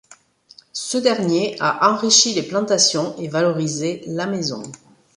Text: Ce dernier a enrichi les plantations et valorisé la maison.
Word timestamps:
Ce 0.73 0.97
dernier 0.97 1.55
a 1.59 1.91
enrichi 1.93 2.33
les 2.33 2.41
plantations 2.41 3.15
et 3.19 3.27
valorisé 3.27 4.01
la 4.07 4.25
maison. 4.25 4.63